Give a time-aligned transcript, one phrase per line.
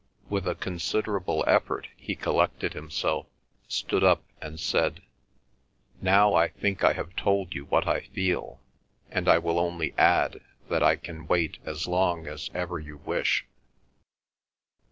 [0.29, 3.27] With a considerable effort he collected himself,
[3.67, 5.03] stood up, and said,
[6.01, 8.59] "Now I think I have told you what I feel,
[9.11, 10.41] and I will only add
[10.71, 13.45] that I can wait as long as ever you wish."